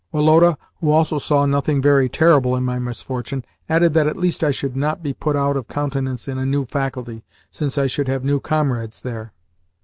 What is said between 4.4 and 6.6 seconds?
I should not be put out of countenance in a